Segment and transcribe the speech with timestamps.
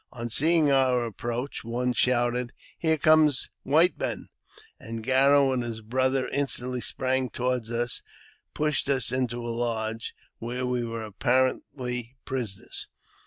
[0.11, 4.29] On seeing our approach, one shouted," Here come white men!
[4.53, 8.01] '* and Garro and his brother instantly sprang towards us
[8.47, 12.87] and pushed us into a lodge, where we were apparently prisoners.